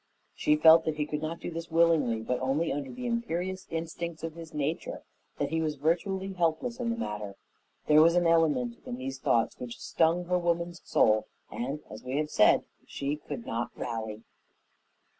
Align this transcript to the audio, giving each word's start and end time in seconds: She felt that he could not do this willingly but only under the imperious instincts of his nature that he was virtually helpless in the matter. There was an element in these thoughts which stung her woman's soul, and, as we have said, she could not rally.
She 0.33 0.55
felt 0.55 0.83
that 0.85 0.97
he 0.97 1.05
could 1.05 1.21
not 1.21 1.39
do 1.39 1.51
this 1.51 1.69
willingly 1.69 2.23
but 2.23 2.39
only 2.39 2.71
under 2.73 2.91
the 2.91 3.05
imperious 3.05 3.67
instincts 3.69 4.23
of 4.23 4.33
his 4.33 4.51
nature 4.51 5.03
that 5.37 5.49
he 5.51 5.61
was 5.61 5.75
virtually 5.75 6.33
helpless 6.33 6.79
in 6.79 6.89
the 6.89 6.97
matter. 6.97 7.35
There 7.85 8.01
was 8.01 8.15
an 8.15 8.25
element 8.25 8.77
in 8.83 8.95
these 8.97 9.19
thoughts 9.19 9.59
which 9.59 9.79
stung 9.79 10.25
her 10.25 10.39
woman's 10.39 10.81
soul, 10.83 11.27
and, 11.51 11.81
as 11.91 12.03
we 12.03 12.17
have 12.17 12.31
said, 12.31 12.63
she 12.87 13.17
could 13.17 13.45
not 13.45 13.69
rally. 13.77 14.23